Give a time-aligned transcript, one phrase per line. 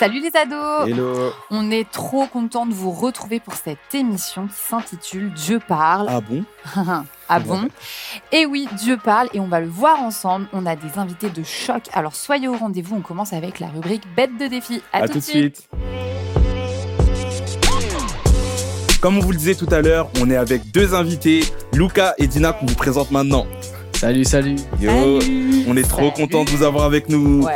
[0.00, 4.54] Salut les ados Hello On est trop content de vous retrouver pour cette émission qui
[4.54, 6.06] s'intitule Dieu parle.
[6.08, 6.42] Ah bon
[7.28, 7.68] Ah bon
[8.32, 10.46] Et oui, Dieu parle et on va le voir ensemble.
[10.54, 11.82] On a des invités de choc.
[11.92, 12.96] Alors soyez au rendez-vous.
[12.96, 14.80] On commence avec la rubrique Bête de défi.
[14.90, 15.68] À, À tout de suite
[19.02, 21.42] Comme on vous le disait tout à l'heure, on est avec deux invités,
[21.74, 23.46] Luca et Dina, qu'on vous présente maintenant.
[23.92, 24.56] Salut, salut.
[24.80, 25.64] Yo, Salut.
[25.68, 26.12] on est trop Salut.
[26.12, 27.42] content de vous avoir avec nous.
[27.42, 27.54] Ouais.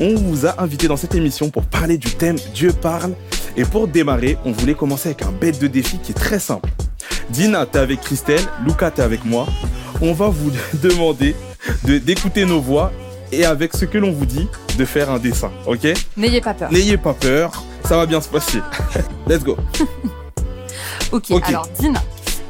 [0.00, 3.12] On vous a invité dans cette émission pour parler du thème Dieu parle.
[3.56, 6.68] Et pour démarrer, on voulait commencer avec un bête de défi qui est très simple.
[7.30, 9.46] Dina, t'es avec Christelle, Luca, t'es avec moi.
[10.00, 10.50] On va vous
[10.82, 11.34] demander
[11.84, 12.90] de- d'écouter nos voix
[13.32, 15.86] et avec ce que l'on vous dit, de faire un dessin, ok?
[16.16, 16.72] N'ayez pas peur.
[16.72, 18.58] N'ayez pas peur, ça va bien se passer.
[19.28, 19.56] Let's go.
[21.12, 21.42] Ok, Ok.
[21.48, 22.00] alors Dina,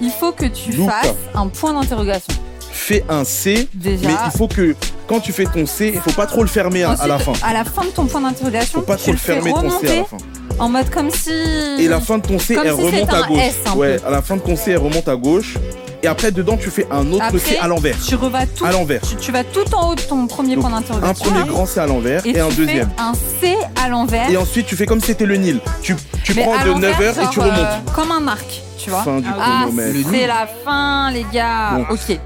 [0.03, 0.91] il faut que tu Luca.
[0.91, 2.35] fasses un point d'interrogation.
[2.71, 4.07] Fais un C, Déjà.
[4.07, 4.77] mais il faut que
[5.11, 7.33] quand tu fais ton C, il faut pas trop le fermer à, à la fin.
[7.43, 9.89] À la fin de ton point d'interrogation, Faut pas tu trop le fermer ton C
[9.89, 10.17] à la fin.
[10.59, 11.33] en mode comme si.
[11.81, 13.39] Et la fin de ton C, Comme elle si remonte à un gauche.
[13.41, 14.07] S un ouais, peu.
[14.07, 15.57] à la fin de ton C, elle remonte à gauche.
[16.03, 17.97] Et après, dedans, tu fais un autre Après, C à l'envers.
[18.07, 18.65] Tu revas tout.
[18.65, 19.01] À l'envers.
[19.03, 21.25] Tu, tu vas tout en haut de ton premier Donc, point Un d'interrogation.
[21.27, 22.89] premier grand C à l'envers et, et un tu deuxième.
[22.97, 24.31] Fais un C à l'envers.
[24.31, 25.61] Et ensuite, tu fais comme si c'était le Nil.
[25.83, 25.95] Tu,
[26.25, 27.59] tu mais prends de l'envers, 9h et tu remontes.
[27.59, 29.03] euh, comme un arc, tu vois.
[29.03, 29.67] Fin du Ah,
[30.11, 31.73] c'est la fin, les gars.
[31.89, 31.95] Bon.
[31.95, 32.19] Ok.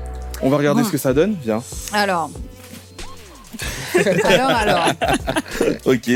[0.42, 0.86] On va regarder Bon.
[0.86, 1.34] ce que ça donne.
[1.42, 1.62] Viens.
[1.94, 2.30] Alors.
[4.24, 4.86] alors, alors.
[5.84, 6.08] Ok.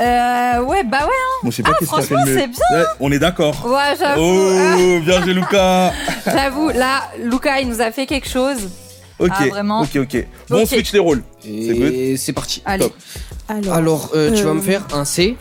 [0.00, 1.08] Euh, ouais, bah ouais.
[1.42, 2.78] Bon, je sais pas Ah, qu'est-ce que ça fait franchement, c'est bien.
[2.80, 3.66] Ouais, on est d'accord.
[3.66, 4.22] Ouais, j'avoue.
[4.22, 5.92] euh, Oh, bien joué, Lucas.
[6.26, 8.68] J'avoue, là, Luca, il nous a fait quelque chose.
[9.18, 9.30] Ok.
[9.38, 10.26] Ah, vraiment Ok, ok.
[10.48, 11.22] Bon, on switch les rôles.
[11.44, 12.62] Et c'est parti.
[12.64, 12.84] Allez.
[12.84, 12.94] Top.
[13.48, 15.36] Alors, Alors, euh, tu vas Euh, me faire un C.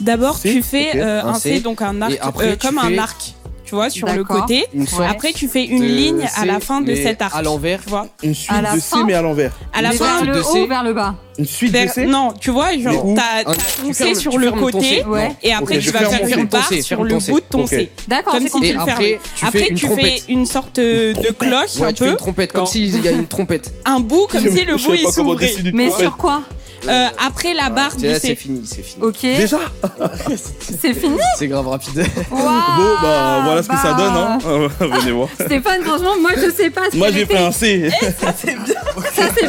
[0.00, 1.54] d'abord, C, tu fais euh, Un un C.
[1.56, 3.33] C, donc un arc, Et après, euh, tu comme fais- un arc,
[3.74, 4.66] tu vois, sur le côté.
[5.08, 7.34] Après, tu fais une de ligne à la fin de cet arc.
[7.34, 7.80] À l'envers.
[7.82, 9.04] Tu vois Une suite À la de C, fin.
[9.04, 9.52] mais à l'envers.
[9.72, 10.48] À la Mais fin, vers de le C.
[10.60, 13.52] haut ou vers le bas Une suite de C non, tu vois, genre, t'as ton
[13.88, 15.02] tu C sur le côté,
[15.42, 17.66] et après, tu vas faire une barre sur le bout de ton.
[17.66, 17.90] C.
[18.06, 19.20] D'accord, Comme si tu le après, fermais.
[19.36, 20.24] tu Après, fais une tu fais trompette.
[20.28, 23.72] une sorte de cloche, un peu, une trompette, comme s'il y a une trompette.
[23.84, 25.52] un bout, comme si le bout il s'ouvrait.
[25.72, 26.42] Mais sur quoi?
[26.88, 29.02] Euh, Après la barre du c'est fini, c'est fini.
[29.04, 29.20] Ok.
[29.22, 29.58] Déjà
[30.80, 32.04] C'est fini C'est grave rapide.
[32.30, 34.68] Waouh Bon, bah voilà ce que ça Bah, donne, hein.
[35.00, 35.28] Venez voir.
[35.40, 36.82] Stéphane, franchement, moi je sais pas.
[36.92, 37.90] ce Moi j'ai fait un C.
[38.20, 38.54] Ça c'est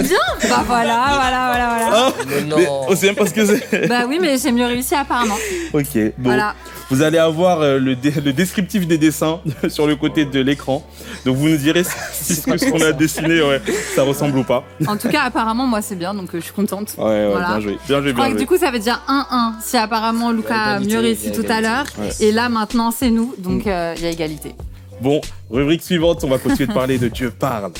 [0.03, 0.17] bien
[0.49, 1.89] Bah voilà, voilà, voilà, voilà.
[1.91, 2.57] Ah, Mais non.
[2.57, 3.87] mais on sait même pas ce que c'est.
[3.87, 5.37] Bah oui, mais j'ai mieux réussi apparemment.
[5.73, 6.11] Ok, bon.
[6.19, 6.55] Voilà.
[6.91, 10.85] Vous allez avoir euh, le, dé- le descriptif des dessins sur le côté de l'écran.
[11.25, 13.61] Donc vous nous direz si ce que qu'on a dessiné, ouais,
[13.95, 14.63] ça ressemble ou pas.
[14.87, 16.93] En tout cas, apparemment, moi c'est bien, donc euh, je suis contente.
[16.97, 17.47] Ouais, ouais, Voilà.
[17.47, 17.77] bien joué.
[17.87, 18.39] Bien joué, Je crois bien que joué.
[18.41, 21.61] du coup, ça veut dire 1-1 si apparemment Lucas a égalité, mieux réussi tout à
[21.61, 21.85] l'heure.
[21.97, 22.09] Ouais.
[22.19, 24.53] Et là, maintenant, c'est nous, donc euh, il y a égalité.
[25.01, 25.19] Bon,
[25.51, 27.71] rubrique suivante, on va continuer de parler de Dieu parle.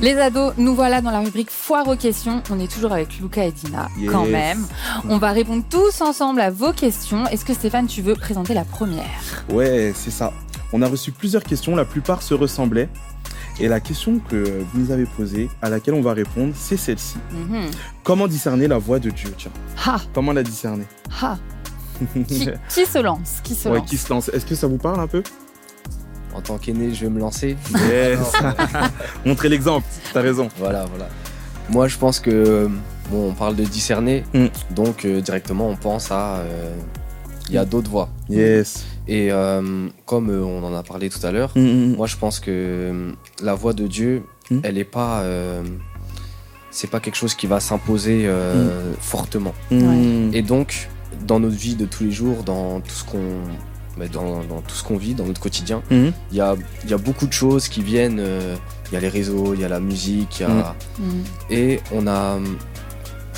[0.00, 2.42] Les ados, nous voilà dans la rubrique foire aux questions.
[2.50, 4.10] On est toujours avec Lucas et Dina, Yes.
[4.10, 4.66] quand même.
[5.08, 7.26] On va répondre tous ensemble à vos questions.
[7.28, 9.06] Est-ce que Stéphane, tu veux présenter la première?
[9.50, 10.32] Ouais, c'est ça.
[10.72, 12.90] On a reçu plusieurs questions, la plupart se ressemblaient.
[13.58, 17.16] Et la question que vous nous avez posée, à laquelle on va répondre, c'est celle-ci.
[17.32, 17.70] Mhm.
[18.04, 19.32] Comment discerner la voix de Dieu?
[19.38, 19.50] Tiens,
[19.86, 20.84] Ha, comment la discerner?
[21.22, 21.38] Ha.
[22.28, 23.36] Qui, qui se lance?
[23.42, 23.88] Qui se Ouais, lance?
[23.88, 25.22] qui se lance Est-ce que ça vous parle un peu?
[26.36, 27.56] En tant qu'aîné, je vais me lancer.
[27.88, 28.32] Yes.
[29.24, 30.48] Montrez l'exemple, t'as raison.
[30.58, 31.08] Voilà, voilà.
[31.70, 32.68] Moi, je pense que
[33.10, 34.46] bon, on parle de discerner, Mm.
[34.74, 36.74] donc euh, directement, on pense à euh,
[37.48, 38.08] il y a d'autres voies.
[38.28, 38.84] Yes.
[39.08, 41.96] Et euh, comme euh, on en a parlé tout à l'heure, Mm, mm, mm.
[41.96, 44.60] moi, je pense que euh, la voix de Dieu, Mm.
[44.62, 45.62] elle est pas, euh,
[46.70, 49.54] c'est pas quelque chose qui va s'imposer euh, fortement.
[49.72, 50.30] Mm.
[50.34, 50.88] Et donc,
[51.26, 53.40] dans notre vie de tous les jours, dans tout ce qu'on
[53.96, 56.08] mais dans, dans tout ce qu'on vit, dans notre quotidien, Mm.
[56.32, 58.20] il y a, il y a beaucoup de choses qui viennent.
[58.20, 58.54] euh,
[58.90, 60.76] Il y a les réseaux, il y a la musique, il y a...
[61.00, 61.24] Mhm.
[61.50, 62.38] et on a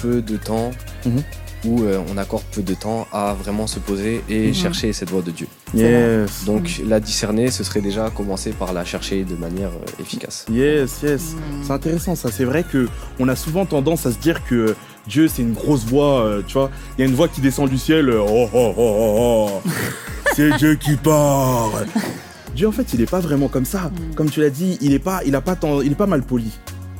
[0.02, 0.70] peu de temps
[1.06, 1.22] Mhm.
[1.64, 4.54] où euh, on accorde peu de temps à vraiment se poser et Mhm.
[4.54, 5.46] chercher cette voix de Dieu.
[5.74, 6.44] Yes.
[6.44, 10.44] Donc la discerner, ce serait déjà commencer par la chercher de manière euh, efficace.
[10.50, 11.34] Yes, yes.
[11.62, 12.30] C'est intéressant ça.
[12.30, 12.86] C'est vrai que
[13.18, 16.20] on a souvent tendance à se dire que Dieu c'est une grosse voix.
[16.26, 18.10] euh, tu vois, il y a une voix qui descend du ciel.
[18.10, 19.70] euh, oh oh oh oh.
[20.34, 21.86] c'est Dieu qui parle.
[22.54, 23.90] Dieu en fait il est pas vraiment comme ça.
[23.90, 24.14] Mm.
[24.14, 26.22] Comme tu l'as dit, il est pas, il a pas tant, il est pas mal
[26.22, 26.50] poli.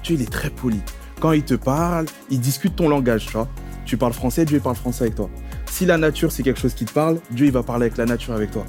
[0.03, 0.81] Dieu il est très poli.
[1.21, 3.27] Quand il te parle, il discute ton langage.
[3.27, 3.49] Tu vois,
[3.85, 5.29] tu parles français, Dieu il parle français avec toi.
[5.67, 8.07] Si la nature c'est quelque chose qui te parle, Dieu il va parler avec la
[8.07, 8.65] nature avec toi.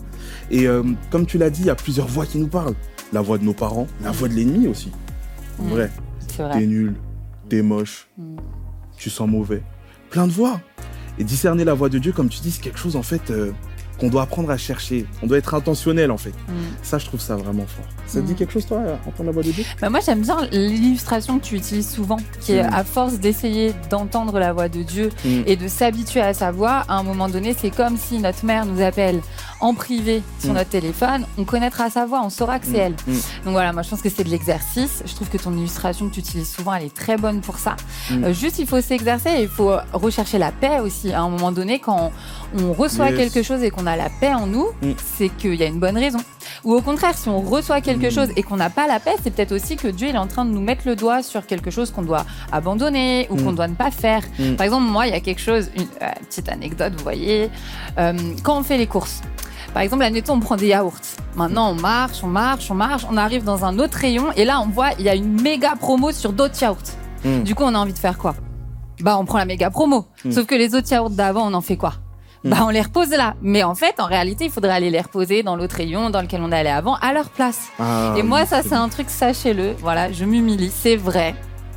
[0.51, 2.75] Et euh, comme tu l'as dit, il y a plusieurs voix qui nous parlent.
[3.13, 4.91] La voix de nos parents, la voix de l'ennemi aussi.
[5.59, 5.69] En Mm.
[5.69, 5.91] vrai.
[6.27, 6.65] C'est T'es vrai.
[6.65, 6.95] nul,
[7.49, 8.37] t'es moche, Mm.
[8.97, 9.61] tu sens mauvais.
[10.09, 10.59] Plein de voix.
[11.17, 13.29] Et discerner la voix de Dieu, comme tu dis, c'est quelque chose en fait.
[13.31, 13.51] euh,
[13.99, 15.05] qu'on doit apprendre à chercher.
[15.21, 16.29] On doit être intentionnel, en fait.
[16.47, 16.53] Mm.
[16.83, 17.85] Ça, je trouve ça vraiment fort.
[18.07, 18.35] Ça te dit Mm.
[18.35, 21.55] quelque chose, toi, entendre la voix de Dieu Bah, moi, j'aime bien l'illustration que tu
[21.55, 22.73] utilises souvent, qui est Mm.
[22.73, 25.09] à force d'essayer d'entendre la voix de Dieu
[25.45, 28.65] et de s'habituer à sa voix, à un moment donné, c'est comme si notre mère
[28.65, 29.19] nous appelle
[29.61, 30.55] en privé sur Mm.
[30.55, 32.93] notre téléphone, on connaîtra sa voix, on saura que c'est elle.
[33.07, 33.13] Mm.
[33.45, 35.03] Donc voilà, moi je pense que c'est de l'exercice.
[35.05, 37.75] Je trouve que ton illustration que tu utilises souvent, elle est très bonne pour ça.
[38.09, 38.23] Mm.
[38.23, 41.11] Euh, juste, il faut s'exercer et il faut rechercher la paix aussi.
[41.11, 42.11] À un moment donné, quand
[42.57, 43.17] on reçoit Yes.
[43.17, 44.91] quelque chose et qu'on a la paix en nous, Mm.
[45.17, 46.19] c'est qu'il y a une bonne raison.
[46.63, 48.11] Ou au contraire, si on reçoit quelque Mm.
[48.11, 50.27] chose et qu'on n'a pas la paix, c'est peut-être aussi que Dieu il est en
[50.27, 53.43] train de nous mettre le doigt sur quelque chose qu'on doit abandonner ou Mm.
[53.43, 54.21] qu'on doit ne pas faire.
[54.39, 54.55] Mm.
[54.55, 57.49] Par exemple, moi, il y a quelque chose, une euh, petite anecdote, vous voyez,
[57.97, 58.13] euh,
[58.43, 59.21] quand on fait les courses.
[59.73, 60.93] Par exemple, admettons, on prend des yaourts.
[61.35, 64.59] Maintenant, on marche, on marche, on marche, on arrive dans un autre rayon et là,
[64.61, 66.77] on voit, il y a une méga promo sur d'autres yaourts.
[67.23, 67.43] Mm.
[67.43, 68.35] Du coup, on a envie de faire quoi?
[69.01, 70.07] Bah, on prend la méga promo.
[70.25, 70.31] Mm.
[70.31, 71.93] Sauf que les autres yaourts d'avant, on en fait quoi?
[72.43, 72.49] Mm.
[72.49, 73.35] Bah, on les repose là.
[73.41, 76.41] Mais en fait, en réalité, il faudrait aller les reposer dans l'autre rayon dans lequel
[76.41, 77.67] on allait avant, à leur place.
[77.79, 79.73] Ah, Et moi, ça, c'est un truc, sachez-le.
[79.79, 81.35] Voilà, je m'humilie, c'est vrai.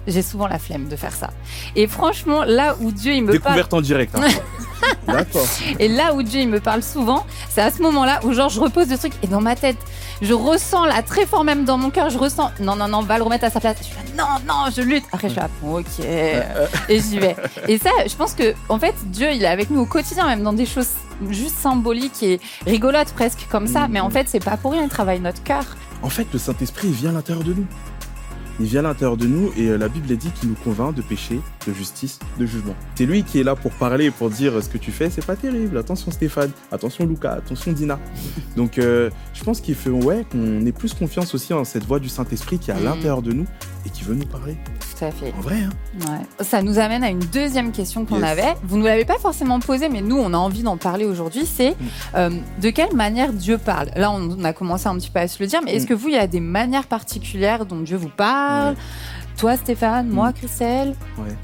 [0.09, 1.31] J'ai souvent la flemme de faire ça.
[1.77, 3.55] Et franchement, là où Dieu, il me parle.
[3.55, 4.17] Découverte en direct.
[4.17, 4.23] hein.
[5.13, 5.47] D'accord.
[5.79, 8.61] Et là où Dieu il me parle souvent, c'est à ce moment-là où genre je
[8.61, 9.79] repose le truc et dans ma tête,
[10.21, 13.19] je ressens là très fort même dans mon cœur, je ressens non non non, va
[13.19, 13.77] le remettre à sa place.
[13.79, 15.05] Je suis là, non non, je lutte.
[15.13, 16.01] Après je suis là, ok
[16.89, 17.37] et j'y vais.
[17.69, 20.43] Et ça, je pense que en fait Dieu il est avec nous au quotidien même
[20.43, 20.91] dans des choses
[21.31, 24.89] juste symboliques et rigolotes presque comme ça, mais en fait c'est pas pour rien, il
[24.89, 25.65] travaille notre cœur.
[26.03, 27.67] En fait, le Saint-Esprit, il vient à l'intérieur de nous.
[28.61, 31.03] Il vient à l'intérieur de nous et euh, la Bible dit qu'il nous convainc de
[31.03, 32.75] péché, de justice, de jugement.
[32.95, 35.11] C'est lui qui est là pour parler et pour dire euh, ce que tu fais,
[35.11, 35.77] c'est pas terrible.
[35.79, 37.99] Attention Stéphane, attention Lucas, attention Dina.
[38.57, 41.99] Donc euh, je pense qu'il fait ouais qu'on ait plus confiance aussi en cette voix
[41.99, 42.85] du Saint-Esprit qui est à Mhm.
[42.85, 43.47] l'intérieur de nous
[43.87, 44.57] et qui veut nous parler.
[44.99, 45.33] Tout à fait.
[45.37, 45.71] En vrai, hein
[46.09, 46.45] Ouais.
[46.45, 48.25] Ça nous amène à une deuxième question qu'on Yes.
[48.31, 48.55] avait.
[48.65, 51.45] Vous ne nous l'avez pas forcément posée, mais nous, on a envie d'en parler aujourd'hui.
[51.47, 51.75] C'est Mm.
[52.17, 52.31] euh,
[52.61, 53.91] de quelle manière Dieu parle?
[53.97, 55.89] Là, on a commencé un petit peu à se le dire, mais est-ce Mm.
[55.89, 58.75] que vous, il y a des manières particulières dont Dieu vous parle?
[59.37, 60.33] Toi, Stéphane, moi, Mm.
[60.35, 60.95] Christelle?
[61.19, 61.35] Ouais.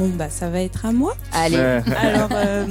[0.00, 1.14] Bon, bah, ça va être à moi.
[1.32, 1.56] Allez.
[2.02, 2.66] Alors, euh,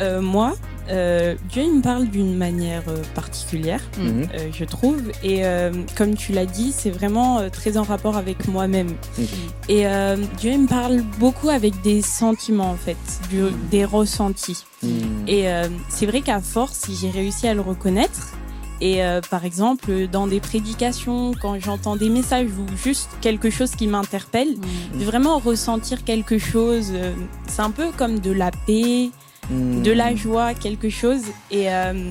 [0.00, 0.54] euh, moi,
[0.90, 4.26] euh, Dieu, il me parle d'une manière euh, particulière, Mhm.
[4.34, 5.00] euh, je trouve.
[5.22, 8.88] Et euh, comme tu l'as dit, c'est vraiment euh, très en rapport avec moi-même.
[9.18, 9.26] Mhm.
[9.68, 12.96] Et euh, Dieu, il me parle beaucoup avec des sentiments, en fait,
[13.30, 14.64] du- des ressentis.
[14.82, 14.90] Mhm.
[15.28, 18.32] Et euh, c'est vrai qu'à force, j'ai réussi à le reconnaître.
[18.80, 23.70] Et euh, par exemple, dans des prédications, quand j'entends des messages ou juste quelque chose
[23.72, 24.98] qui m'interpelle, Mm.
[24.98, 27.12] de vraiment ressentir quelque chose, euh,
[27.46, 29.10] c'est un peu comme de la paix,
[29.50, 31.22] de la joie, quelque chose.
[31.50, 32.10] Et euh,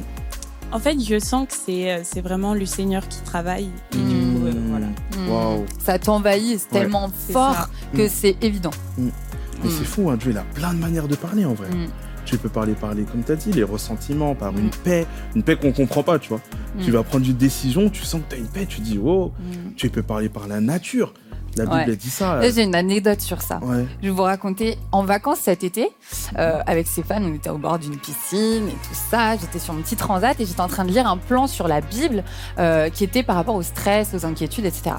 [0.71, 3.69] en fait, je sens que c'est c'est vraiment le Seigneur qui travaille.
[3.94, 4.88] Et du coup, voilà.
[5.18, 5.30] Mm.
[5.30, 5.66] Waouh.
[5.80, 6.81] Ça t'envahit, c'est Ouais.
[6.81, 7.69] tellement C'est fort ça.
[7.95, 8.09] que Mm.
[8.12, 8.71] c'est évident.
[8.98, 9.12] Mais
[9.63, 9.69] Mm.
[9.77, 11.68] c'est fou, hein, Dieu, il a plein de manières de parler en vrai.
[12.24, 12.25] Mm.
[12.25, 14.58] Tu peux parler, parler, comme tu as dit, les ressentiments, par Mm.
[14.60, 15.06] une paix,
[15.36, 16.42] une paix qu'on comprend pas, tu vois.
[16.78, 16.81] Mm.
[16.84, 19.31] Tu vas prendre une décision, tu sens que tu as une paix, tu dis, oh,
[19.40, 19.74] Mm.
[19.75, 21.14] tu peux parler par la nature.
[21.56, 21.96] La Bible, Ouais.
[21.96, 22.42] dit ça.
[22.50, 23.60] J'ai une anecdote sur ça.
[23.62, 23.86] Ouais.
[24.02, 25.90] Je vais vous raconter en vacances cet été
[26.38, 27.26] euh, avec Stéphane.
[27.26, 29.36] On était au bord d'une piscine et tout ça.
[29.38, 31.82] J'étais sur mon petit transat et j'étais en train de lire un plan sur la
[31.82, 32.24] Bible
[32.60, 34.96] euh, qui était par rapport au stress, aux inquiétudes, etc.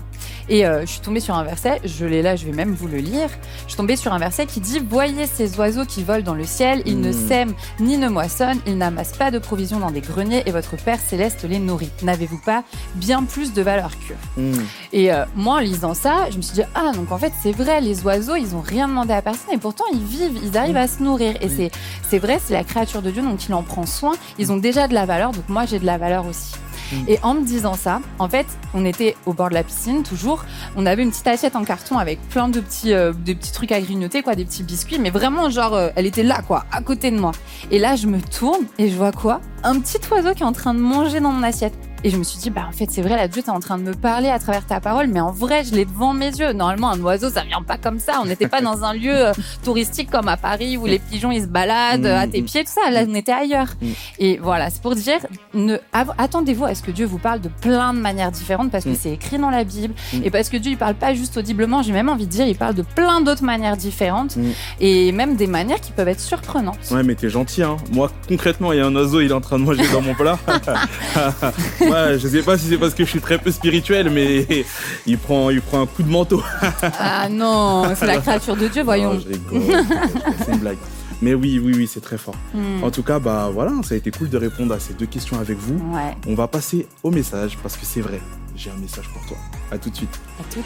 [0.48, 1.80] Et euh, je suis tombée sur un verset.
[1.84, 3.28] Je l'ai là, je vais même vous le lire.
[3.64, 6.44] Je suis tombée sur un verset qui dit Voyez ces oiseaux qui volent dans le
[6.44, 6.82] ciel.
[6.86, 7.28] Ils ne Mm.
[7.28, 8.60] sèment ni ne moissonnent.
[8.66, 11.90] Ils n'amassent pas de provisions dans des greniers et votre Père céleste les nourrit.
[12.02, 12.62] N'avez-vous pas
[12.94, 14.40] bien plus de valeur qu'eux?
[14.42, 14.52] Mm.
[14.92, 17.52] et euh, moi, en lisant ça, je me suis dit, ah, donc en fait, c'est
[17.52, 20.76] vrai, les oiseaux, ils ont rien demandé à personne et pourtant, ils vivent, ils arrivent
[20.76, 21.34] à se nourrir.
[21.40, 21.70] Et Oui.
[22.08, 24.12] c'est, vrai, c'est la créature de Dieu, donc il en prend soin.
[24.38, 26.52] Ils ont déjà de la valeur, donc moi, j'ai de la valeur aussi.
[26.92, 26.96] Mm.
[27.08, 30.44] Et en me disant ça, en fait, on était au bord de la piscine, toujours.
[30.76, 33.72] On avait une petite assiette en carton avec plein de petits, euh, des petits trucs
[33.72, 36.82] à grignoter, quoi, des petits biscuits, mais vraiment, genre, euh, elle était là, quoi, à
[36.82, 37.32] côté de moi.
[37.70, 39.40] Et là, je me tourne et je vois quoi?
[39.62, 41.74] Un petit oiseau qui est en train de manger dans mon assiette.
[42.06, 43.78] Et je me suis dit, bah en fait, c'est vrai, là, Dieu, t'es en train
[43.78, 46.52] de me parler à travers ta parole, mais en vrai, je l'ai devant mes yeux.
[46.52, 48.20] Normalement, un oiseau, ça vient pas comme ça.
[48.22, 49.32] On n'était pas dans un lieu euh,
[49.64, 52.44] touristique comme à Paris où les pigeons, ils se baladent euh, à tes Mm.
[52.44, 52.90] pieds, tout ça.
[52.90, 53.68] Là, on était ailleurs.
[53.80, 53.86] Mm.
[54.18, 55.18] Et voilà, c'est pour dire,
[55.54, 55.76] ne,
[56.18, 58.96] attendez-vous à ce que Dieu vous parle de plein de manières différentes parce que Mm.
[59.00, 59.94] c'est écrit dans la Bible.
[60.12, 60.20] Mm.
[60.24, 62.56] Et parce que Dieu, il parle pas juste audiblement, j'ai même envie de dire, il
[62.56, 64.42] parle de plein d'autres manières différentes Mm.
[64.80, 66.76] et même des manières qui peuvent être surprenantes.
[66.90, 67.78] Ouais, mais t'es gentil, hein.
[67.92, 70.14] Moi, concrètement, il y a un oiseau, il est en train de manger dans mon
[70.14, 70.38] plat.
[72.18, 74.46] je sais pas si c'est parce que je suis très peu spirituel, mais
[75.06, 76.42] il prend, il prend un coup de manteau.
[76.98, 79.18] Ah non, c'est la créature de Dieu, voyons.
[79.20, 80.76] C'est une blague.
[81.22, 82.34] Mais oui, oui, oui, c'est très fort.
[82.52, 82.84] Mm.
[82.84, 85.38] En tout cas, bah voilà, ça a été cool de répondre à ces deux questions
[85.38, 85.76] avec vous.
[85.94, 88.20] Ouais, On va passer au message parce que c'est vrai,
[88.56, 89.36] j'ai un message pour toi.
[89.70, 90.20] À tout de suite.
[90.40, 90.62] à tout.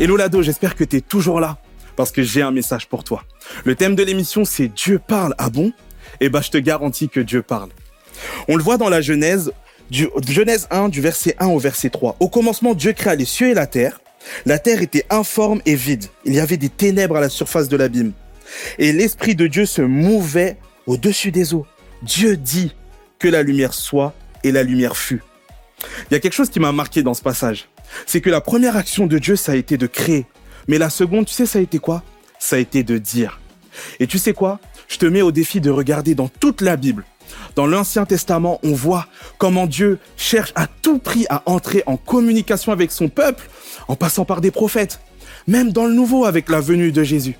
[0.00, 1.58] Hello Lado, j'espère que tu es toujours là
[1.96, 3.22] parce que j'ai un message pour toi.
[3.64, 5.34] Le thème de l'émission, c'est Dieu parle.
[5.38, 5.72] Ah bon?
[6.20, 7.70] Eh ben, je te garantis que Dieu parle.
[8.48, 9.52] On le voit dans la Genèse,
[9.90, 12.16] Genèse 1, du verset 1 au verset 3.
[12.20, 14.00] Au commencement, Dieu créa les cieux et la terre.
[14.46, 16.06] La terre était informe et vide.
[16.24, 18.12] Il y avait des ténèbres à la surface de l'abîme.
[18.78, 20.56] Et l'Esprit de Dieu se mouvait
[20.86, 21.66] au-dessus des eaux.
[22.02, 22.74] Dieu dit
[23.18, 25.22] que la lumière soit et la lumière fut.
[26.10, 27.68] Il y a quelque chose qui m'a marqué dans ce passage.
[28.06, 30.26] C'est que la première action de Dieu, ça a été de créer.
[30.68, 32.02] Mais la seconde, tu sais, ça a été quoi?
[32.38, 33.40] Ça a été de dire.
[34.00, 34.60] Et tu sais quoi?
[34.88, 37.04] Je te mets au défi de regarder dans toute la Bible.
[37.56, 39.06] Dans l'Ancien Testament, on voit
[39.38, 43.48] comment Dieu cherche à tout prix à entrer en communication avec son peuple
[43.88, 45.00] en passant par des prophètes.
[45.46, 47.36] Même dans le Nouveau avec la venue de Jésus.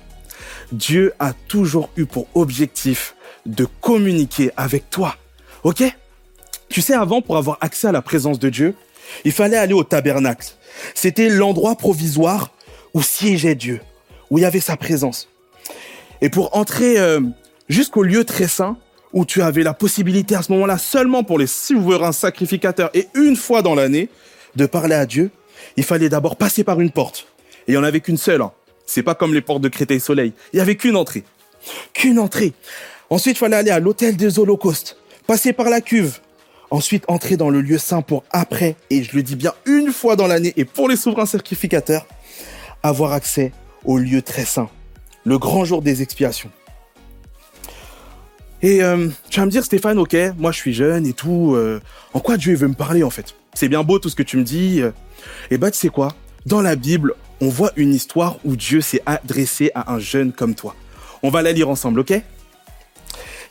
[0.71, 5.15] Dieu a toujours eu pour objectif de communiquer avec toi.
[5.63, 5.83] Ok?
[6.69, 8.75] Tu sais, avant, pour avoir accès à la présence de Dieu,
[9.23, 10.47] il fallait aller au tabernacle.
[10.93, 12.51] C'était l'endroit provisoire
[12.93, 13.81] où siégeait Dieu,
[14.29, 15.29] où il y avait sa présence.
[16.21, 17.21] Et pour entrer euh,
[17.69, 18.77] jusqu'au lieu très saint,
[19.13, 23.37] où tu avais la possibilité à ce moment-là seulement pour les souverains sacrificateurs et une
[23.37, 24.09] fois dans l'année
[24.57, 25.31] de parler à Dieu,
[25.77, 27.25] il fallait d'abord passer par une porte.
[27.67, 28.41] Et il n'y en avait qu'une seule.
[28.41, 28.51] Hein.
[28.85, 30.33] C'est pas comme les portes de Créteil Soleil.
[30.51, 31.23] Il y avait qu'une entrée.
[31.93, 32.53] Qu'une entrée.
[33.09, 36.19] Ensuite, il fallait aller à l'hôtel des holocaustes, passer par la cuve,
[36.69, 40.15] ensuite entrer dans le lieu saint pour après, et je le dis bien une fois
[40.15, 42.05] dans l'année, et pour les souverains sacrificateurs,
[42.83, 43.51] avoir accès
[43.85, 44.69] au lieu très saint,
[45.25, 46.51] le grand jour des expiations.
[48.61, 51.81] Et euh, tu vas me dire, Stéphane, ok, moi je suis jeune et tout, euh,
[52.13, 53.35] en quoi Dieu veut me parler en fait?
[53.53, 54.81] C'est bien beau tout ce que tu me dis.
[54.81, 54.91] Euh.
[55.51, 56.15] et bah tu sais quoi?
[56.45, 60.55] Dans la Bible, on voit une histoire où Dieu s'est adressé à un jeune comme
[60.55, 60.75] toi.
[61.21, 62.13] On va la lire ensemble, ok?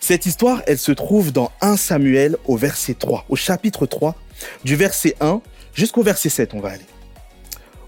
[0.01, 4.15] Cette histoire, elle se trouve dans 1 Samuel au verset 3, au chapitre 3,
[4.65, 5.41] du verset 1
[5.75, 6.85] jusqu'au verset 7, on va aller.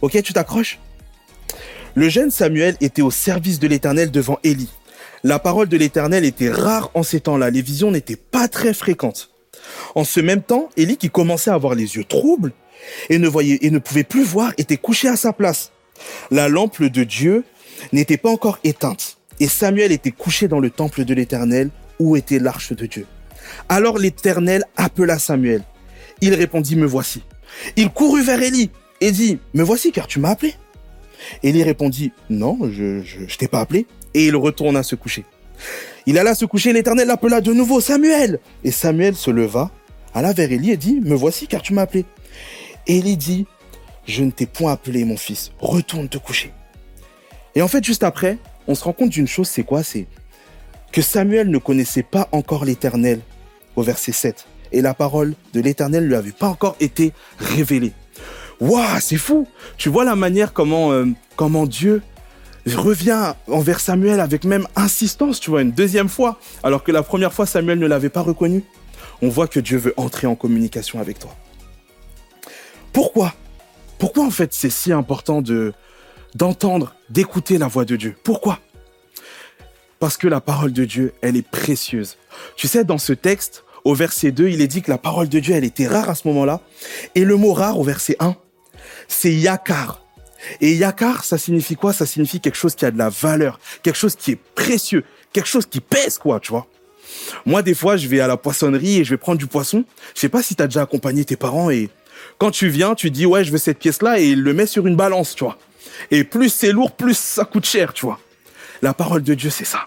[0.00, 0.78] Ok, tu t'accroches?
[1.96, 4.68] Le jeune Samuel était au service de l'Éternel devant Élie.
[5.24, 9.30] La parole de l'Éternel était rare en ces temps-là, les visions n'étaient pas très fréquentes.
[9.94, 12.52] En ce même temps, Élie, qui commençait à avoir les yeux troubles
[13.08, 15.72] et ne voyait et ne pouvait plus voir, était couché à sa place.
[16.30, 17.44] La lampe de Dieu
[17.94, 22.38] n'était pas encore éteinte, et Samuel était couché dans le temple de l'Éternel où était
[22.38, 23.06] l'arche de Dieu.
[23.70, 25.62] Alors l'Éternel appela Samuel.
[26.20, 27.22] Il répondit, me voici.
[27.76, 30.56] Il courut vers Élie et dit, me voici car tu m'as appelé.
[31.42, 33.86] Élie répondit, non, je, je, t'ai pas appelé.
[34.14, 35.24] Et il retourna se coucher.
[36.06, 38.40] Il alla se coucher, l'Éternel l'appela de nouveau, Samuel.
[38.64, 39.70] Et Samuel se leva,
[40.14, 42.04] alla vers Élie et dit, me voici car tu m'as appelé.
[42.86, 43.46] Élie dit,
[44.06, 46.52] je ne t'ai point appelé mon fils, retourne te coucher.
[47.54, 49.82] Et en fait, juste après, on se rend compte d'une chose, c'est quoi?
[49.82, 50.06] C'est
[50.92, 53.20] que Samuel ne connaissait pas encore l'Éternel
[53.74, 54.46] au verset 7.
[54.72, 57.92] Et la parole de l'Éternel ne lui avait pas encore été révélée.
[58.60, 59.46] Waouh, c'est fou
[59.76, 62.02] Tu vois la manière comment, euh, comment Dieu
[62.74, 67.32] revient envers Samuel avec même insistance, tu vois, une deuxième fois, alors que la première
[67.32, 68.64] fois Samuel ne l'avait pas reconnu.
[69.22, 71.34] On voit que Dieu veut entrer en communication avec toi.
[72.92, 73.34] Pourquoi?
[73.98, 75.72] Pourquoi en fait c'est si important de
[76.34, 78.16] d'entendre, d'écouter la voix de Dieu?
[78.24, 78.58] Pourquoi?
[79.98, 82.18] Parce que la parole de Dieu, elle est précieuse.
[82.56, 85.38] Tu sais, dans ce texte, au verset 2, il est dit que la parole de
[85.38, 86.60] Dieu, elle était rare à ce moment-là.
[87.14, 88.36] Et le mot rare au verset 1,
[89.08, 90.02] c'est yakar.
[90.60, 91.92] Et yakar, ça signifie quoi?
[91.92, 95.48] Ça signifie quelque chose qui a de la valeur, quelque chose qui est précieux, quelque
[95.48, 96.66] chose qui pèse, quoi, tu vois.
[97.44, 99.84] Moi, des fois, je vais à la poissonnerie et je vais prendre du poisson.
[100.14, 101.90] Je sais pas si tu as déjà accompagné tes parents et
[102.38, 104.86] quand tu viens, tu dis ouais, je veux cette pièce-là et il le met sur
[104.86, 105.58] une balance, tu vois.
[106.10, 108.20] Et plus c'est lourd, plus ça coûte cher, tu vois.
[108.82, 109.86] La parole de Dieu, c'est ça.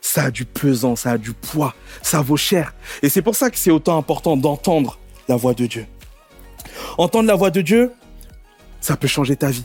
[0.00, 2.74] Ça a du pesant, ça a du poids, ça vaut cher.
[3.02, 5.86] Et c'est pour ça que c'est autant important d'entendre la voix de Dieu.
[6.98, 7.92] Entendre la voix de Dieu,
[8.82, 9.64] ça peut changer ta vie.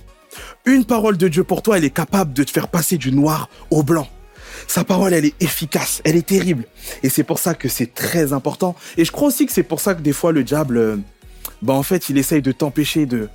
[0.66, 3.50] Une parole de Dieu pour toi, elle est capable de te faire passer du noir
[3.70, 4.08] au blanc.
[4.68, 6.66] Sa parole, elle est efficace, elle est terrible.
[7.04, 8.76] Et c'est pour ça que c'est très important.
[8.96, 10.98] Et je crois aussi que c'est pour ça que des fois le diable euh,
[11.62, 13.30] bah en fait, il essaye de t'empêcher de,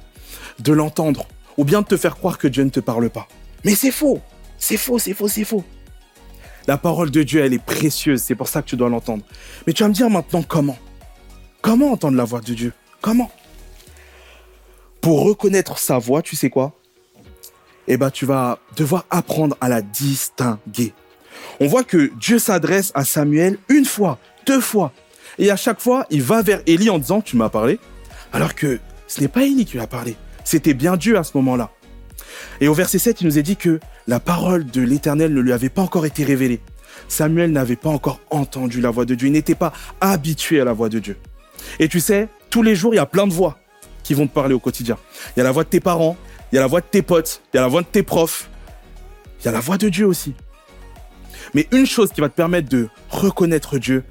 [0.60, 3.26] de l'entendre, ou bien de te faire croire que Dieu ne te parle pas.
[3.64, 4.20] Mais c'est faux,
[4.58, 5.64] c'est faux, c'est faux, c'est faux.
[6.68, 9.24] La parole de Dieu, elle est précieuse, c'est pour ça que tu dois l'entendre.
[9.66, 10.78] Mais tu vas me dire maintenant comment?
[11.60, 12.72] Comment entendre la voix de Dieu?
[13.00, 13.30] Comment?
[15.02, 16.72] Pour reconnaître sa voix, tu sais quoi?
[17.88, 20.94] Eh ben, tu vas devoir apprendre à la distinguer.
[21.60, 24.92] On voit que Dieu s'adresse à Samuel une fois, deux fois,
[25.38, 27.80] et à chaque fois, il va vers Élie en disant, tu m'as parlé,
[28.32, 28.78] alors que
[29.08, 30.16] ce n'est pas Élie qui lui a parlé.
[30.44, 31.70] C'était bien Dieu à ce moment-là.
[32.60, 35.52] Et au verset 7, il nous est dit que la parole de l'Éternel ne lui
[35.52, 36.60] avait pas encore été révélée.
[37.08, 39.26] Samuel n'avait pas encore entendu la voix de Dieu.
[39.26, 41.16] Il n'était pas habitué à la voix de Dieu.
[41.80, 43.58] Et tu sais, tous les jours, il y a plein de voix
[44.02, 44.96] qui vont te parler au quotidien.
[45.36, 46.16] Il y a la voix de tes parents,
[46.50, 48.02] il y a la voix de tes potes, il y a la voix de tes
[48.02, 48.50] profs.
[49.40, 50.34] il y a la voix de Dieu aussi.
[51.54, 54.04] Mais une chose qui va te permettre de reconnaître Dieu,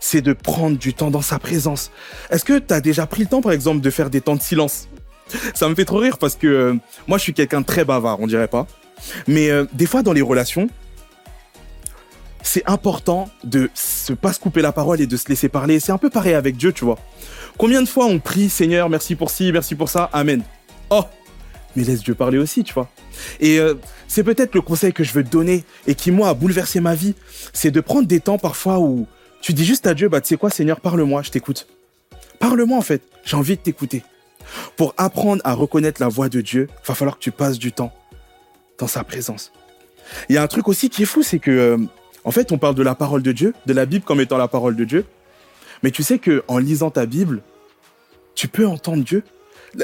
[0.00, 1.90] c'est de prendre du temps dans sa présence.
[2.30, 4.42] Est-ce que tu as déjà pris le temps, par exemple, de faire des temps de
[4.42, 4.88] silence?
[5.54, 6.74] Ça me fait trop rire parce que euh,
[7.08, 8.66] moi, je suis quelqu'un de très bavard, on dirait pas.
[9.26, 10.68] Mais euh, des fois, dans les relations,
[12.42, 15.80] c'est important de se pas se couper la parole et de se laisser parler.
[15.80, 16.98] C'est un peu pareil avec Dieu, tu vois.
[17.58, 20.42] Combien de fois on prie, Seigneur, merci pour ci, merci pour ça, Amen.
[20.90, 21.04] Oh,
[21.74, 22.88] mais laisse Dieu parler aussi, tu vois.
[23.40, 23.74] Et euh,
[24.08, 26.94] c'est peut-être le conseil que je veux te donner et qui, moi, a bouleversé ma
[26.94, 27.14] vie.
[27.52, 29.06] C'est de prendre des temps parfois où
[29.40, 31.66] tu dis juste à Dieu, bah, tu sais quoi, Seigneur, parle-moi, je t'écoute.
[32.38, 33.02] Parle-moi, en fait.
[33.24, 34.02] J'ai envie de t'écouter.
[34.76, 37.92] Pour apprendre à reconnaître la voix de Dieu, va falloir que tu passes du temps
[38.78, 39.52] dans sa présence.
[40.28, 41.78] Il y a un truc aussi qui est fou, c'est que, euh,
[42.24, 44.48] en fait, on parle de la parole de Dieu, de la Bible comme étant la
[44.48, 45.04] parole de Dieu.
[45.82, 47.42] Mais tu sais que en lisant ta Bible,
[48.34, 49.22] tu peux entendre Dieu.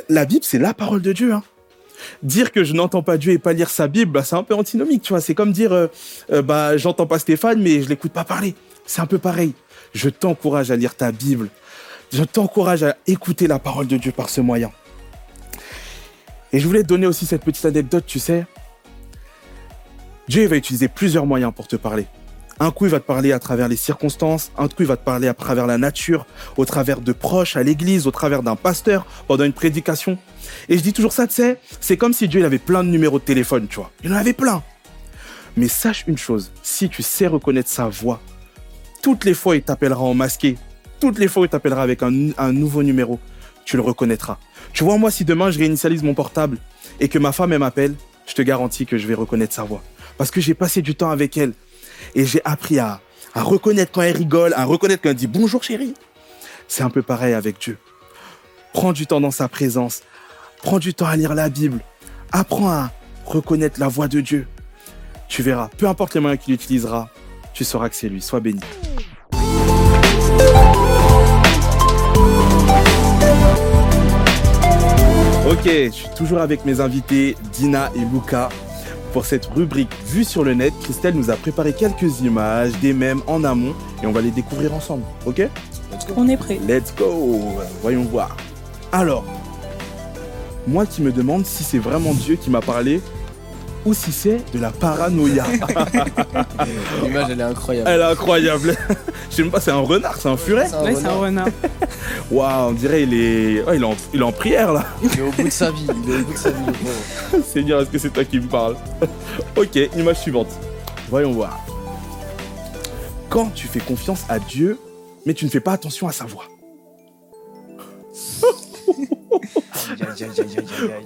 [0.09, 1.33] La- Bible, c'est la parole de Dieu.
[1.33, 1.43] Hein.
[2.23, 4.55] Dire que je n'entends pas Dieu et pas lire sa Bible, bah, c'est un peu
[4.55, 5.21] antinomique, tu vois.
[5.21, 5.87] C'est comme dire, euh,
[6.33, 8.55] euh, bah, j'entends pas Stéphane, mais je l'écoute pas parler.
[8.87, 9.53] C'est un peu pareil.
[9.95, 11.49] Je t'encourage à lire ta Bible.
[12.13, 14.71] Je t'encourage à écouter la parole de Dieu par ce moyen.
[16.53, 18.45] Et je voulais te donner aussi cette petite anecdote, tu sais.
[20.29, 22.07] Dieu va utiliser plusieurs moyens pour te parler.
[22.63, 24.53] Un coup, il va te parler à travers les circonstances.
[24.57, 26.27] Un coup, il va te parler à travers la nature,
[26.57, 30.17] au travers de proches, à l'église, au travers d'un pasteur, pendant une prédication.
[30.69, 32.89] Et je dis toujours ça, tu sais, c'est comme si Dieu il avait plein de
[32.89, 33.91] numéros de téléphone, tu vois.
[34.05, 34.63] Il en avait plein.
[35.57, 38.21] Mais sache une chose, si tu sais reconnaître sa voix,
[39.03, 40.57] toutes les fois il t'appellera en masqué,
[41.01, 43.19] toutes les fois il t'appellera avec un, un nouveau numéro,
[43.65, 44.39] tu le reconnaîtras.
[44.73, 46.59] Tu vois, moi, si demain je réinitialise mon portable
[47.01, 49.83] et que ma femme elle m'appelle, je te garantis que je vais reconnaître sa voix.
[50.17, 51.55] Parce que j'ai passé du temps avec elle
[52.15, 53.01] et j'ai appris à,
[53.35, 55.95] reconnaître quand elle rigole, à reconnaître quand elle dit bonjour chérie.
[56.69, 57.79] C'est un peu pareil avec Dieu.
[58.73, 60.03] Prends du temps dans sa présence.
[60.63, 61.81] Prends du temps à lire la Bible.
[62.31, 62.91] Apprends à
[63.25, 64.47] reconnaître la voix de Dieu.
[65.29, 67.09] Tu verras, peu importe les moyens qu'il utilisera,
[67.55, 68.21] tu sauras que c'est lui.
[68.21, 68.61] Sois béni.
[75.53, 78.49] Ok, je suis toujours avec mes invités Dina et Luca
[79.13, 80.73] pour cette rubrique Vue sur le net.
[80.83, 84.75] Christelle nous a préparé quelques images, des mèmes en amont et on va les découvrir
[84.75, 85.05] ensemble.
[85.27, 85.39] Ok?
[85.39, 86.15] Let's go.
[86.17, 86.59] On est prêt.
[86.67, 87.41] Let's go
[87.83, 88.37] Voyons voir.
[88.91, 89.25] Alors,
[90.67, 93.01] moi qui me demande si c'est vraiment Dieu qui m'a parlé
[93.85, 95.45] ou si c'est de la paranoïa.
[97.03, 97.91] L'image, elle est incroyable.
[97.91, 98.77] Elle est incroyable.
[99.31, 100.67] Je sais même pas, c'est un renard, c'est un furet.
[100.69, 101.49] C'est un Ouais, c'est un renard.
[102.31, 103.97] Waouh, on dirait il est, ouais, il est, en...
[104.13, 104.85] il est en prière là.
[105.03, 105.87] Il est au bout de sa vie.
[106.05, 107.43] Il est au bout de sa vie.
[107.47, 108.77] Seigneur, est-ce que c'est toi qui me parles?
[109.57, 110.49] Ok, image suivante.
[111.11, 111.59] Voyons voir.
[113.29, 114.79] Quand tu fais confiance à Dieu,
[115.27, 116.45] mais tu ne fais pas attention à sa voix.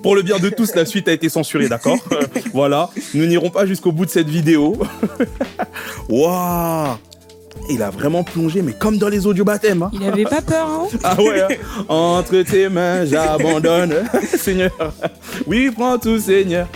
[0.02, 1.98] Pour le bien de tous, la suite a été censurée, d'accord
[2.52, 4.76] Voilà, nous n'irons pas jusqu'au bout de cette vidéo.
[6.08, 6.96] Waouh
[7.70, 9.82] Il a vraiment plongé, mais comme dans les audios baptêmes.
[9.82, 11.84] Hein Il avait pas peur, hein ah ouais hein.
[11.88, 13.94] Entre tes mains, j'abandonne,
[14.36, 14.94] Seigneur.
[15.46, 16.68] Oui, prends tout, Seigneur.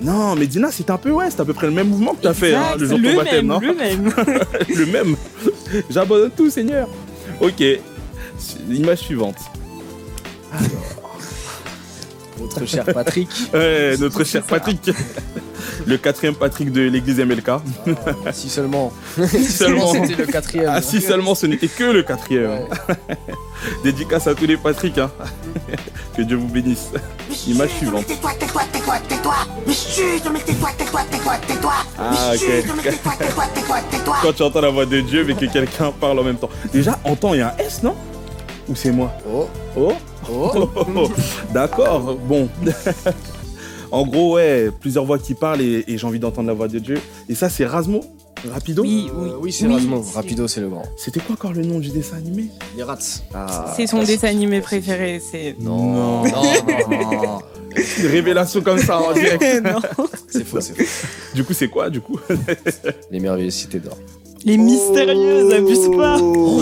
[0.00, 2.22] Non, mais Dina, c'est un peu, ouais, c'est à peu près le même mouvement que
[2.22, 4.12] tu as fait hein, le jour de ton le baptême, même, non le même.
[4.68, 5.16] le même.
[5.90, 6.88] J'abandonne tout, Seigneur.
[7.40, 7.62] Ok.
[8.70, 9.36] Image suivante.
[12.40, 13.28] Notre cher Patrick.
[13.52, 14.90] Ouais, notre cher Patrick.
[15.86, 17.50] Le quatrième Patrick de l'église MLK.
[18.32, 18.92] Si seulement.
[19.28, 19.92] si seulement.
[19.92, 20.70] c'était le quatrième.
[20.72, 22.50] Ah, si seulement ce n'était que le quatrième.
[22.50, 22.68] Ouais.
[23.84, 24.98] Dédicace à tous les Patrick.
[24.98, 25.10] hein.
[26.16, 26.88] Que Dieu vous bénisse.
[27.46, 28.06] Image suivante.
[28.06, 29.34] Tais-toi, tais-toi, tais-toi, tais-toi.
[29.66, 31.72] Mais chut, mais tais-toi, tais-toi, tais-toi, tais-toi.
[31.98, 32.40] Ah, Mais ok.
[32.42, 34.16] chut, mais tais-toi, tais-toi, tais-toi, tais-toi.
[34.22, 36.50] Quand tu entends la voix de Dieu mais que quelqu'un parle en même temps.
[36.72, 37.94] Déjà, entends, il y a un S, non?
[38.68, 39.12] Ou c'est moi?
[39.28, 39.92] Oh, Oh
[40.32, 40.68] oh.
[41.54, 42.48] D'accord, bon.
[43.90, 46.78] en gros, ouais, plusieurs voix qui parlent et, et j'ai envie d'entendre la voix de
[46.78, 46.98] Dieu.
[47.28, 48.00] Et ça, c'est Rasmo
[48.52, 49.28] Rapido Oui, oui.
[49.30, 50.02] Euh, oui, c'est Oui, Rasmo.
[50.04, 50.84] c'est- Rapido, c'est le grand.
[50.96, 52.46] C'était quoi encore le nom du dessin animé?
[52.76, 52.96] Les rats.
[53.34, 55.56] Ah, C'est son dessin animé préféré, c'est...
[55.60, 56.42] Non, non, non,
[56.88, 57.38] non.
[57.98, 59.42] Une révélation comme ça en direct.
[59.64, 59.80] non.
[60.28, 61.06] C'est faux, c'est faux.
[61.34, 62.18] Du coup, c'est quoi, du coup?
[63.10, 63.96] Les merveilleuses cités d'or.
[64.44, 66.60] Les mystérieuses, abuse pas Oh.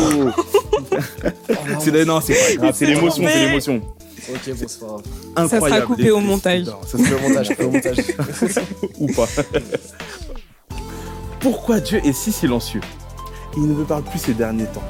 [1.81, 3.77] C'est Non, c'est pas grave, c'est C'est l'émotion, c'est l'émotion.
[4.29, 5.03] Ok, bon, c'est pas grave.
[5.37, 5.87] Incroyable.
[5.87, 6.65] coupé au montage.
[6.65, 7.97] Non, ça Je fais au montage, au montage.
[8.99, 9.27] ou pas.
[11.41, 12.81] Pourquoi Dieu est si silencieux?
[13.57, 14.83] Il ne me parle plus ces derniers temps.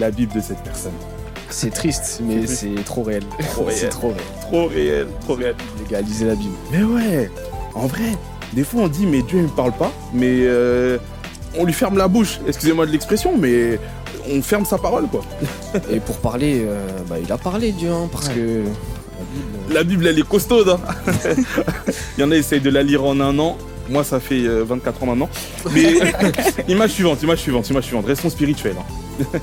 [0.00, 0.92] La Bible de cette personne.
[1.50, 3.22] C'est triste, mais C'est c'est trop réel.
[3.52, 3.78] Trop réel.
[3.78, 4.22] C'est trop réel.
[4.40, 5.54] Trop réel, trop réel.
[5.84, 6.54] Les gars, lisez la Bible.
[6.72, 7.30] Mais ouais,
[7.74, 8.16] en vrai,
[8.52, 10.98] des fois on dit mais Dieu ne me parle pas, mais euh,
[11.56, 12.40] on lui ferme la bouche.
[12.48, 13.78] Excusez-moi de l'expression, mais
[14.30, 15.22] on ferme sa parole quoi.
[15.90, 18.34] Et pour parler, euh, bah, il a parlé, Dieu, hein, parce Ouais.
[18.34, 18.62] que
[19.18, 20.68] la Bible, La Bible elle est costaude.
[20.68, 20.80] hein.
[22.18, 23.56] Il y en a essayent de la lire en un an.
[23.88, 25.28] Moi, ça fait euh, 24 ans maintenant.
[25.72, 25.94] Mais
[26.68, 28.06] image suivante, image suivante, image suivante.
[28.06, 28.74] Restons spirituels.
[28.78, 29.38] hein.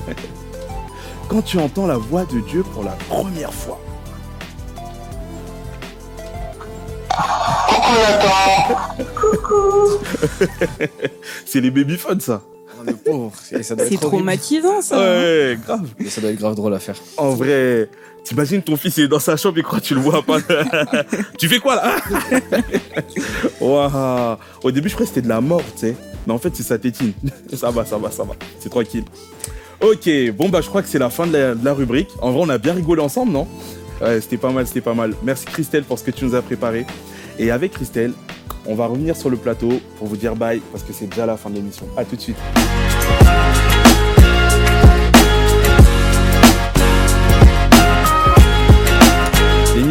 [1.28, 3.80] Quand tu entends la voix de Dieu pour la première fois.
[11.46, 12.42] C'est les babyphones, ça.
[12.86, 13.32] Le pauvre.
[13.52, 14.96] Et ça doit C'est traumatisant ça.
[14.96, 15.20] hein.
[15.22, 15.88] Ouais, grave.
[15.98, 16.96] Mais ça doit être grave drôle à faire.
[17.16, 17.88] En vrai,
[18.24, 20.38] t'imagines ton fils il est dans sa chambre et quoi, tu le vois pas.
[21.38, 21.96] tu fais quoi là?
[23.60, 24.36] Waouh.
[24.62, 25.96] Au début, je croyais que c'était de la mort, tu sais.
[26.26, 27.12] Mais en fait, c'est sa tétine.
[27.54, 28.34] ça va, ça va, ça va.
[28.58, 29.04] C'est tranquille.
[29.80, 32.08] Ok, bon bah je crois que c'est la fin de la, de la rubrique.
[32.22, 33.46] En vrai, on a bien rigolé ensemble, non?
[34.00, 35.12] Ouais, c'était pas mal, c'était pas mal.
[35.22, 36.86] Merci Christelle pour ce que tu nous as préparé.
[37.38, 38.12] Et avec Christelle,
[38.66, 41.36] on va revenir sur le plateau pour vous dire bye parce que c'est déjà la
[41.36, 41.86] fin de l'émission.
[41.96, 42.36] À tout de suite.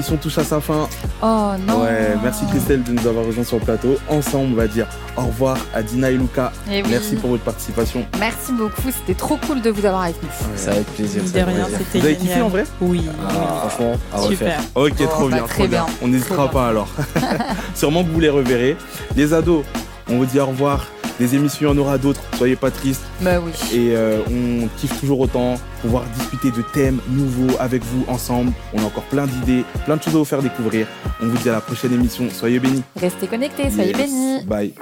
[0.03, 0.89] L'émission touche à sa fin.
[1.21, 1.83] Oh non.
[1.83, 3.95] Ouais, merci Christelle de nous avoir rejoints sur le plateau.
[4.09, 4.85] Ensemble, on va dire
[5.15, 6.51] au revoir à Dina et Luca.
[6.69, 6.89] Eh oui.
[6.89, 8.05] Merci pour votre participation.
[8.19, 10.27] Merci beaucoup, c'était trop cool de vous avoir avec nous.
[10.57, 11.21] C'est avec plaisir.
[11.21, 11.85] Mine c'est de avec rien, plaisir.
[11.85, 12.63] c'était Vous avez kiffé en vrai?
[12.81, 13.07] Oui.
[13.29, 14.27] Ah, franchement, à oui.
[14.27, 14.59] refaire.
[14.59, 14.81] Super.
[14.83, 15.85] Ok, trop bah, bien, très trop bien.
[15.85, 15.95] bien.
[16.01, 16.89] On n'hésitera pas alors.
[17.73, 18.75] Sûrement que vous les reverrez.
[19.15, 19.63] Les ados,
[20.09, 20.85] on vous dit au revoir.
[21.23, 22.19] Des émissions, il y en aura d'autres.
[22.35, 23.01] Soyez pas tristes.
[23.21, 23.53] Bah oui.
[23.73, 28.51] Et euh, on kiffe toujours autant pouvoir discuter de thèmes nouveaux avec vous ensemble.
[28.73, 30.85] On a encore plein d'idées, plein de choses à vous faire découvrir.
[31.21, 32.25] On vous dit à la prochaine émission.
[32.29, 32.83] Soyez bénis.
[32.99, 33.97] Restez connectés, soyez Yes.
[33.97, 34.43] bénis.
[34.45, 34.73] Bye.